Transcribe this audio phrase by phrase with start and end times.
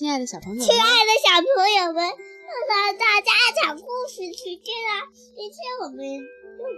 [0.00, 2.14] 亲爱的小朋友们，亲爱的小朋友们，又
[2.64, 3.30] 到大家
[3.60, 5.12] 讲故事时间了。
[5.12, 6.22] 今天我们又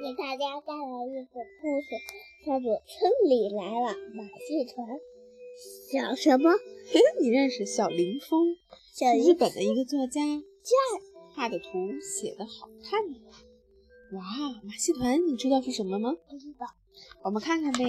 [0.03, 1.39] 给大家带来一个故
[1.87, 1.95] 事，
[2.45, 4.89] 叫做《村里来了马戏团》。
[5.93, 6.51] 小什么？
[7.21, 8.57] 你认识小林峰？
[8.93, 10.21] 小日本的一个作家，
[11.33, 11.69] 画的图
[12.01, 13.05] 写的好看。
[14.19, 16.13] 哇，马戏团，你知道是什么吗？
[16.29, 16.67] 不知道。
[17.23, 17.85] 我们看看呗。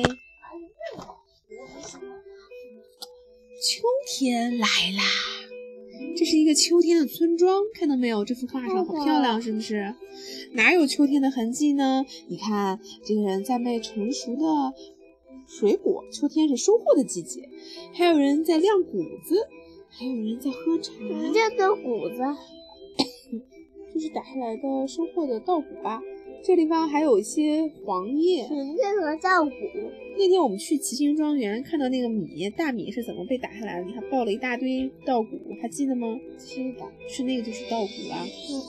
[3.66, 5.04] 秋天来啦，
[6.16, 8.24] 这是一个秋天的村庄，看到没有？
[8.24, 9.94] 这幅画上好漂亮，是不是？
[10.52, 12.06] 哪有秋天的痕迹呢？
[12.28, 14.74] 你看，这个人在卖成熟的
[15.48, 17.50] 水果，秋天是收获的季节。
[17.94, 19.48] 还有人在晾谷子，
[19.90, 20.94] 还有人在喝茶。
[20.94, 22.22] 什么叫做谷子？
[23.94, 26.02] 就是打下来的收获的稻谷吧。
[26.46, 28.46] 这地方还有一些黄叶。
[28.48, 29.52] 什么叫做稻谷？
[30.18, 33.86] 那天我们去骑行庄园，看到那个米大米是怎么被打下来的？
[33.86, 35.30] 你还抱了一大堆稻谷，
[35.62, 36.08] 还记得吗？
[36.38, 38.28] 记得，是那个就是稻谷啊。
[38.50, 38.62] 嗯。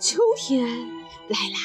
[0.00, 1.58] 秋天来啦，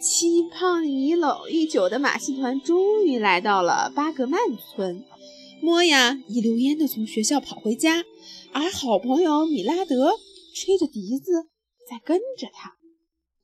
[0.00, 5.04] 期盼已久已久的马戏团终于来到了巴格曼村。
[5.60, 8.04] 莫呀一溜烟的从学校跑回家，
[8.52, 10.14] 而好朋友米拉德
[10.54, 11.46] 吹着笛子
[11.88, 12.74] 在跟着他。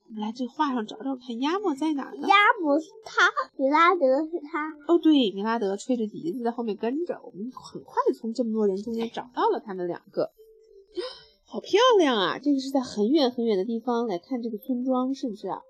[0.06, 2.28] 我们来这画上找找看，亚莫在哪呢？
[2.28, 4.70] 亚莫是他，米拉德是他。
[4.87, 7.19] 哦，对，米拉德吹着笛子在后面跟着。
[7.25, 10.31] 我们很快从这么多人中间找到了他们两个，
[11.47, 12.39] 好漂亮啊！
[12.39, 15.62] 这个是在很远很远的地方来看这个村庄，是不是啊？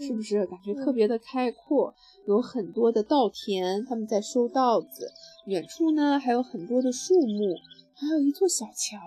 [0.00, 1.94] 是不是感觉特别的开阔？
[2.26, 5.12] 有很多的稻田，他们在收稻子。
[5.46, 7.54] 远处呢还有很多的树木，
[7.94, 8.98] 还有一座小桥。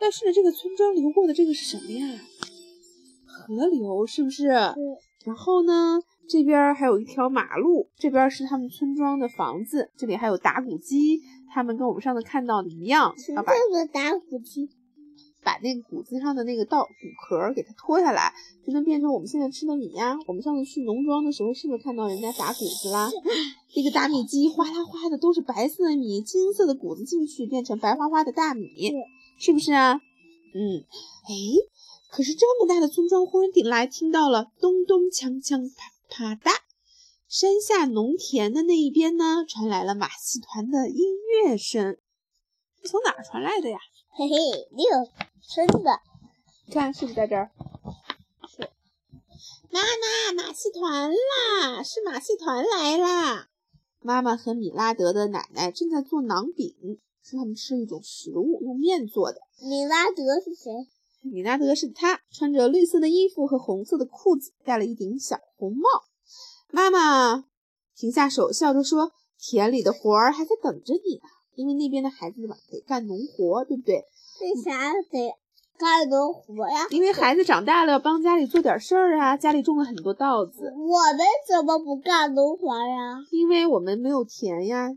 [0.00, 2.18] 但是呢，这个村庄流过的这个是什么呀？
[3.26, 4.46] 河流是不是？
[5.24, 11.20] 然后呢，这边还有一条马路，这边是他们村庄的房子，这里还有打谷机，
[11.52, 14.70] 他们跟我们上次看到的一样，要把这个打谷机，
[15.44, 16.90] 把那个谷子上的那个稻谷
[17.22, 18.32] 壳给它脱下来，
[18.66, 20.16] 就能变成我们现在吃的米呀。
[20.26, 23.10] 我们上次去农庄的时候，是不是看到人家打谷子啦？
[23.74, 28.92] 这个打米机哗啦哗的都是白色的米，金色的谷子进去变成白花花的大米，
[29.40, 29.94] 是不是啊？
[30.54, 30.84] 嗯，
[31.24, 31.34] 哎。
[32.10, 36.50] 可是这么大的村庄，忽然顶来听到了咚咚锵锵啪啪哒，
[37.28, 41.14] 山下农田的那一边呢，传来了马戏团的音
[41.44, 41.96] 乐声。
[42.84, 43.78] 从哪儿传来的呀？
[44.10, 44.34] 嘿嘿，
[44.72, 44.86] 六
[45.54, 46.00] 真的，
[46.72, 47.52] 看是不是在这儿？
[48.48, 48.68] 是。
[49.70, 51.82] 妈妈，马戏团啦！
[51.84, 53.48] 是马戏团来啦！
[54.00, 59.38] 妈妈和米拉德的奶奶正在做馕饼，是他们吃一种食物，用面做的。
[59.62, 60.72] 米拉德是谁？
[61.22, 65.82] 米拉德是他，穿着绿色的衣服和红色的裤子，戴了一顶小红帽。
[66.70, 67.44] 妈妈
[67.94, 74.04] 停下手，笑着说：“田里的活儿还在等着你呢，因为那边的孩子吧得干农活，对不对
[74.40, 75.34] ？”“为啥得
[75.76, 79.36] 干农活呀？”“因为孩子长大了，要帮家里做点事儿啊。
[79.36, 80.72] 家里种了很多稻子。
[80.72, 84.88] ”“我们怎么不干农活呀？”“因为我们没有田呀。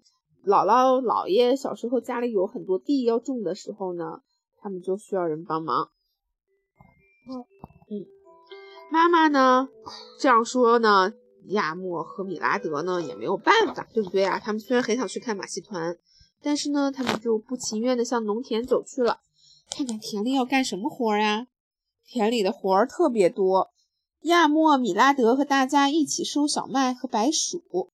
[0.45, 4.21] 姥姥姥爷小时候家里有很多地要种的时候呢，
[4.59, 5.89] 他们就需要人帮忙。”
[7.29, 7.45] 嗯
[7.89, 8.05] 嗯，
[8.91, 9.69] 妈妈呢？
[10.19, 11.13] 这样说呢，
[11.47, 14.39] 亚莫和米拉德呢也没有办法，对不对啊？
[14.39, 15.97] 他们虽然很想去看马戏团，
[16.41, 19.19] 但是呢，他们就不情愿的向农田走去了，
[19.69, 21.47] 看看田里要干什么活呀？
[22.05, 23.71] 田里的活儿特别多，
[24.23, 27.91] 亚莫、米拉德和大家一起收小麦和白薯。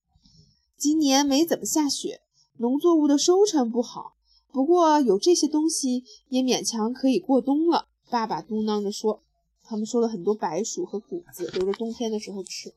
[0.76, 2.22] 今年没怎么下雪，
[2.60, 4.16] 农作物的收成不好，
[4.52, 7.88] 不过有这些东西也勉强可以过冬了。
[8.10, 9.24] 爸爸嘟囔着说
[9.64, 12.74] ：“他们收了很多白薯和谷子，留着冬天的时候吃。”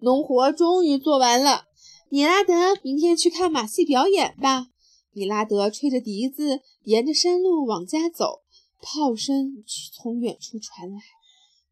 [0.00, 1.66] 农活终于做完了，
[2.08, 4.68] 米拉德，明天去看马戏表演吧。
[5.12, 8.40] 米拉德吹着笛子，沿着山路往家走，
[8.80, 9.62] 炮声
[9.92, 10.98] 从远处传来，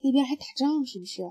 [0.02, 1.22] 那边还打仗，是不是？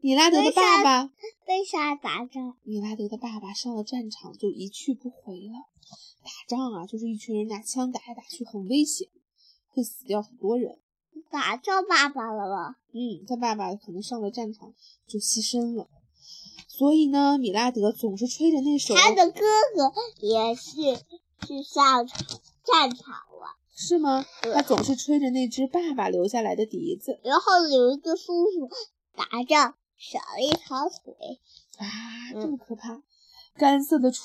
[0.00, 1.10] 米拉德的爸爸
[1.46, 2.56] 为啥打仗？
[2.62, 5.66] 米拉德的爸爸上了战场就一去不回了。
[6.22, 9.08] 打仗啊，就是一群人拿枪打来打去，很危险。
[9.70, 10.78] 会死掉很多人，
[11.30, 12.76] 打仗爸爸了吗？
[12.92, 14.74] 嗯，他爸爸可能上了战场
[15.06, 15.88] 就牺牲了，
[16.66, 18.96] 所以呢，米拉德总是吹着那首。
[18.96, 19.40] 他的哥
[19.76, 20.72] 哥也是
[21.46, 22.06] 去上
[22.64, 24.24] 战场了，是吗？
[24.52, 27.20] 他总是吹着那只爸爸留下来的笛子。
[27.22, 28.68] 然后有一个叔叔
[29.14, 31.40] 打仗少了一条腿
[31.78, 33.02] 啊，这么可怕！
[33.56, 34.20] 干涩的曲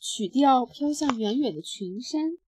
[0.00, 2.38] 曲调飘向远远的群山。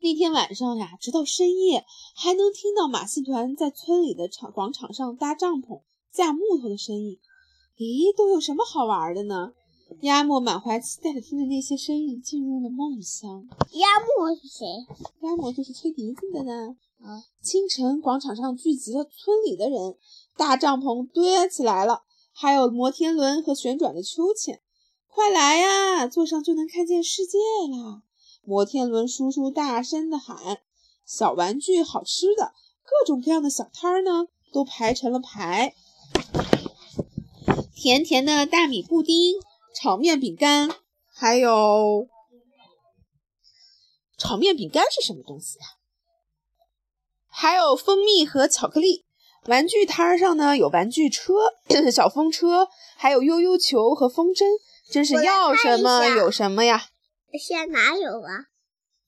[0.00, 1.84] 那天晚上呀，直到深夜，
[2.14, 5.82] 还能听到马戏团在村里的场广场上搭帐篷、
[6.12, 7.18] 架木头的声音。
[7.76, 9.52] 咦，都有什么好玩的呢？
[10.02, 13.48] 鸭莫满怀期待地听着那些声音，进入了梦乡。
[13.72, 14.66] 鸭莫是谁？
[15.22, 16.76] 鸭莫就是吹笛子的呢。
[17.02, 17.22] 啊！
[17.42, 19.96] 清晨，广场上聚集了村里的人，
[20.36, 22.02] 大帐篷堆起来了，
[22.32, 24.60] 还有摩天轮和旋转的秋千。
[25.08, 27.38] 快来呀，坐上就能看见世界
[27.70, 28.02] 啦！
[28.44, 30.60] 摩天轮叔叔大声地喊。
[31.06, 32.52] 小玩具、好吃的，
[32.82, 35.74] 各种各样的小摊儿呢，都排成了排。
[37.74, 39.40] 甜甜的大米布丁、
[39.74, 40.70] 炒面饼干，
[41.14, 42.08] 还有
[44.18, 45.64] 炒面饼干是什么东西呀？
[47.28, 49.05] 还有蜂蜜和巧克力。
[49.48, 51.34] 玩具摊上呢，有玩具车、
[51.92, 54.44] 小风车，还有悠悠球和风筝，
[54.90, 56.82] 真是要什么有什么呀！
[57.38, 58.46] 现在哪有啊？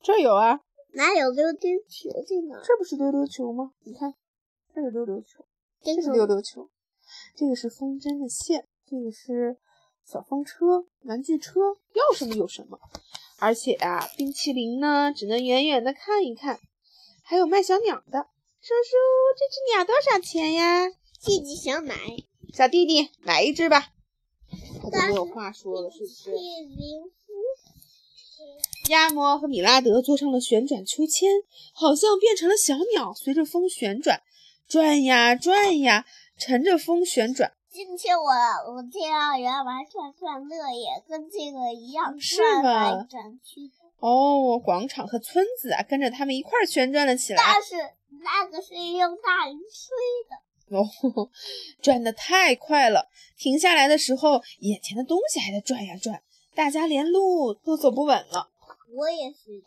[0.02, 0.60] 这有啊。
[0.94, 2.60] 哪有溜溜球在哪？
[2.64, 3.72] 这不是溜溜球吗？
[3.84, 4.14] 你看，
[4.74, 5.44] 这是溜溜球，
[5.82, 6.70] 这是溜溜球，
[7.36, 9.56] 这个是风筝的线，这个是
[10.04, 11.60] 小风车、玩具车，
[11.94, 12.78] 要什么有什么。
[13.40, 16.58] 而且啊，冰淇淋呢，只能远远的看一看。
[17.22, 18.26] 还有卖小鸟的，
[18.68, 18.98] 叔叔，
[19.38, 20.90] 这只鸟多少钱呀？
[21.24, 21.96] 弟弟想买，
[22.52, 23.94] 小弟弟买一只吧。
[24.82, 26.32] 他都没有话说了，是不是？
[28.90, 31.30] 亚摩和米拉德坐上了旋转秋千，
[31.72, 34.20] 好像变成了小鸟，随着风旋转，
[34.68, 36.04] 转呀转呀，
[36.36, 37.54] 乘着风旋转。
[37.70, 38.30] 今天我
[38.70, 43.70] 我听到圆玩转转乐也跟这个一样转来转去。
[44.00, 47.42] 哦，广场和村子啊，跟着他们一块旋转了起来。
[47.42, 47.76] 但是
[48.22, 49.96] 那个是用大鱼吹
[50.28, 50.76] 的。
[50.76, 51.30] 哦，
[51.80, 56.22] 转的太快了，停下来的时候，眼前的东西还在转呀转，
[56.54, 58.50] 大家连路都走不稳了。
[58.94, 59.66] 我也是的，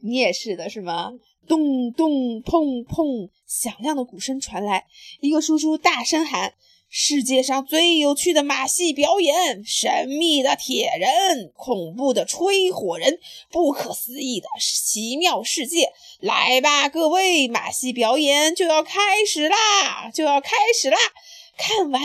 [0.00, 1.12] 你也是的，是吗？
[1.48, 2.10] 咚咚
[2.42, 4.86] 砰砰，响亮的鼓声传来。
[5.20, 6.54] 一个叔叔大声喊
[6.94, 13.18] ：“世界上最有趣的马戏表演，神秘的铁人，恐怖的吹火人，
[13.50, 15.90] 不可思议的奇妙世界！
[16.20, 20.98] 来吧，各位，马戏表演就要开始啦，就要开始啦！
[21.56, 22.02] 看完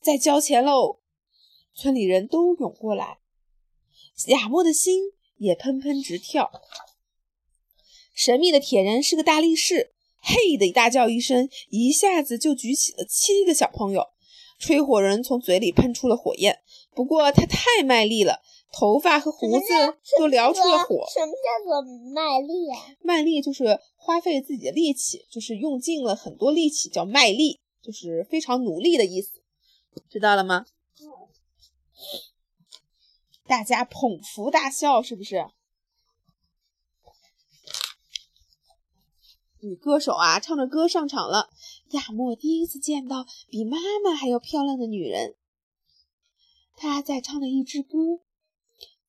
[0.00, 1.00] 再交钱喽！”
[1.74, 3.18] 村里人都涌过来，
[4.28, 5.12] 亚莫的心。
[5.38, 6.50] 也砰砰直跳。
[8.12, 14.08] 神秘的铁人是个大力士，嘿的一大叫一声，一下子就举起了七个小朋友。
[14.58, 16.58] 吹火人从嘴里喷出了火焰，
[16.94, 18.40] 不过他太卖力了，
[18.72, 19.66] 头发和胡子
[20.18, 21.06] 都燎出了火。
[21.12, 21.82] 什么叫做
[22.12, 22.76] 卖力啊？
[23.00, 29.40] 卖力就是花费自己的力气，就是用尽了很多力气，叫卖力，就是非常努力的意思。
[30.10, 30.66] 知道了吗？
[33.46, 35.46] 大家捧腹大笑，是不是？
[39.60, 41.50] 女歌手啊，唱着歌上场了。
[41.90, 45.34] 亚莫第一次见到比妈妈还要漂亮的女人。
[46.76, 48.20] 她在唱着一支歌：“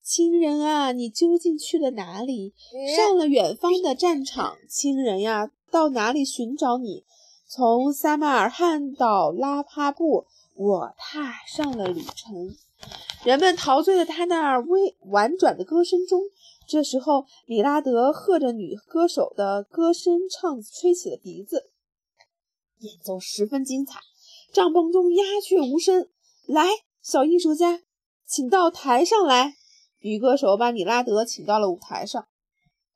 [0.02, 2.54] 亲人啊，你究竟去了哪里？
[2.96, 4.58] 上了远方的战场。
[4.68, 7.06] 亲人呀，到哪里寻找你？
[7.48, 10.26] 从撒马尔罕到拉帕布，
[10.56, 12.56] 我踏上了旅程。”
[13.26, 16.24] 人们陶醉在他那微婉转的歌声中。
[16.70, 21.72] 这时候，米拉德和着女歌手的歌声唱，吹起了笛子，
[22.78, 24.00] 演奏十分精彩。
[24.54, 26.08] 帐篷中鸦雀无声。
[26.46, 26.70] 来，
[27.02, 27.82] 小艺术家，
[28.24, 29.56] 请到台上来。
[30.02, 32.28] 女歌手把米拉德请到了舞台上，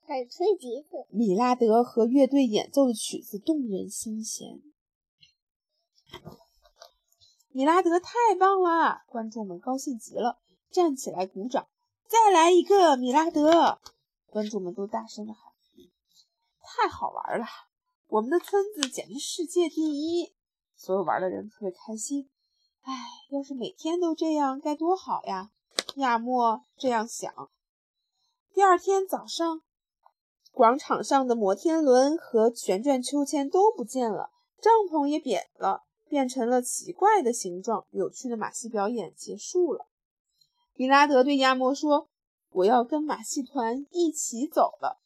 [0.05, 1.07] 开始吹笛子。
[1.09, 4.61] 米拉德和乐队演奏的曲子动人心弦。
[7.49, 10.37] 米拉德太棒了，观众们高兴极了，
[10.71, 11.67] 站起来鼓掌。
[12.13, 13.79] 再来一个，米拉德！
[14.27, 15.51] 观众们都大声的喊
[16.61, 17.45] ：“太好玩了，
[18.05, 20.35] 我们的村子简直世界第一！”
[20.77, 22.29] 所有玩的人特别开心。
[22.83, 22.93] 哎，
[23.31, 25.49] 要是每天都这样该多好呀！
[25.95, 27.33] 亚莫这样想。
[28.53, 29.63] 第二天早上，
[30.51, 34.29] 广场上的摩天轮和旋转秋千都不见了，
[34.61, 35.85] 帐篷也扁了。
[36.07, 39.87] 变成了奇怪的形状，有趣的马戏表演结束了。
[40.75, 42.09] 米拉德对亚莫说
[42.51, 44.99] ：“我要跟马戏团一起走了。”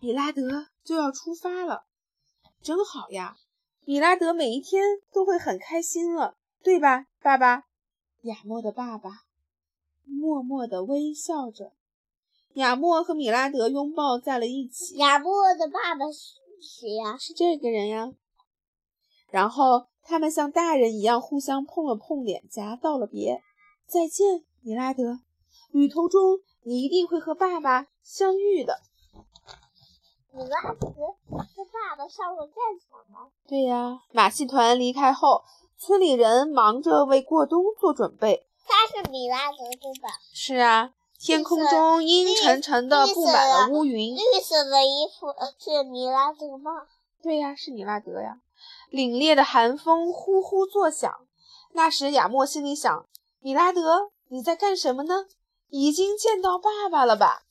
[0.00, 1.84] 米拉德就要出发了，
[2.60, 3.36] 真好呀！
[3.84, 7.64] 米拉德每一天都会很开心了，对吧，爸爸？
[8.22, 9.10] 亚莫的爸爸
[10.04, 11.72] 默默地微笑着。
[12.54, 14.96] 亚莫和米拉德拥抱在了一起。
[14.96, 17.16] 亚莫的爸爸是谁呀？
[17.16, 18.12] 是这个人呀。
[19.30, 23.42] 然后他们像大人一样互相碰了碰脸颊，道了别。
[23.92, 25.20] 再见，米拉德。
[25.70, 28.80] 旅途中你一定会和爸爸相遇的。
[30.30, 33.28] 米拉德和爸爸上了战场吗？
[33.46, 34.00] 对呀。
[34.10, 35.44] 马戏团离开后，
[35.76, 38.46] 村里人忙着为过冬做准备。
[38.66, 40.08] 他是米拉德对吧？
[40.32, 44.16] 是啊，天空中阴沉沉的布满了乌云。
[44.16, 45.26] 绿色的衣服
[45.58, 46.86] 是米拉德吗？
[47.22, 48.40] 对呀，是米拉德呀。
[48.90, 51.14] 凛冽的寒风呼呼作响。
[51.72, 53.06] 那时亚莫心里想：
[53.44, 55.26] 米拉德，你在干什么呢？
[55.68, 57.42] 已经见到爸爸了吧？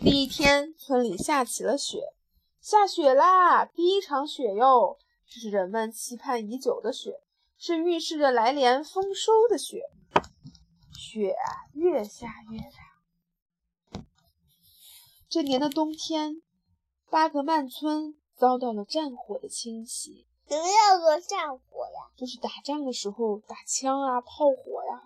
[0.00, 2.14] 第一天，村里下起了雪，
[2.58, 3.66] 下雪啦！
[3.66, 4.96] 第一场雪哟，
[5.28, 7.20] 这是人们期盼已久的雪，
[7.58, 9.82] 是预示着来年丰收的雪。
[10.96, 11.36] 雪
[11.74, 14.02] 越下越大。
[15.28, 16.40] 这年的冬天，
[17.10, 20.26] 巴格曼村遭到了战火的侵袭。
[20.52, 22.12] 什么叫做战火呀？
[22.14, 25.00] 就是打仗的时候打枪啊、炮火呀，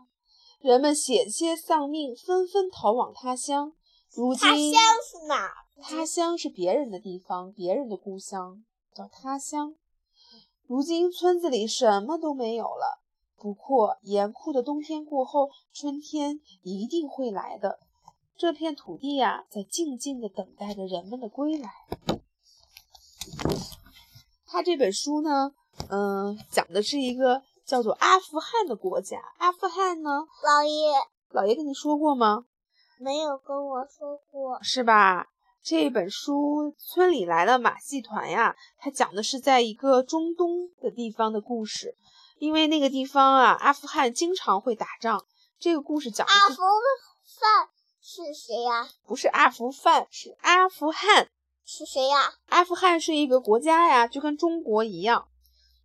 [0.58, 3.72] 人们险些丧命，纷纷逃往他乡。
[4.10, 4.64] 如今，他乡
[5.08, 5.52] 是哪？
[5.80, 9.76] 他乡是别人的地方，别人的故乡叫他乡。
[10.66, 13.00] 如今村子里什么都没有了。
[13.36, 17.78] 不过，严酷的冬天过后，春天一定会来的。
[18.36, 21.70] 这片土地呀，在静静地等待着人们的归来。
[24.46, 25.52] 他这本书呢，
[25.90, 29.18] 嗯，讲的是一个叫做阿富汗的国家。
[29.38, 30.10] 阿富汗呢，
[30.44, 30.92] 老爷，
[31.30, 32.44] 老爷跟你说过吗？
[32.98, 35.26] 没有跟我说过，是吧？
[35.62, 41.96] 这本书《村里来了马戏团》呀，它讲的是在一个中东的地方的故事。
[42.38, 45.24] 因为那个地方啊，阿富汗经常会打仗。
[45.58, 47.68] 这个故事讲的是阿富汗
[48.00, 48.88] 是谁呀？
[49.06, 51.28] 不是阿富汗，是阿富汗。
[51.68, 52.32] 是谁呀？
[52.46, 55.26] 阿富汗是一个国家呀，就跟中国一样。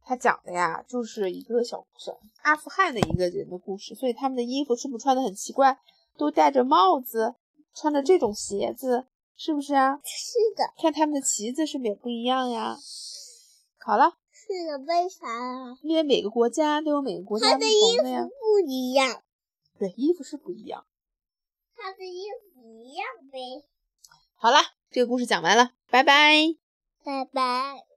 [0.04, 3.96] 他讲的呀，就是一个小小阿富汗的一个人的故事。
[3.96, 5.80] 所以他们的衣服是不是穿的很奇怪？
[6.18, 7.34] 都戴着帽子，
[7.74, 10.00] 穿着这种鞋子，是不是啊？
[10.06, 10.72] 是的。
[10.80, 12.78] 看他们的旗子是不是也不一样呀？
[13.80, 14.14] 好了。
[14.32, 15.78] 是的，为啥啊？
[15.82, 19.24] 因为每个国家都有每个国家的衣服不一样。
[19.80, 20.86] 对，衣服是不一样。
[21.76, 23.66] 他的衣服一样呗。
[24.36, 24.58] 好了，
[24.92, 26.34] 这个故事讲完了，拜拜。
[27.04, 27.91] 拜拜。